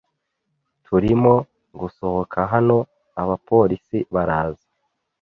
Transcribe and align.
Turimo 0.85 1.33
gusohoka 1.79 2.39
hano. 2.53 2.77
Abapolisi 3.21 3.97
baraza. 4.13 4.67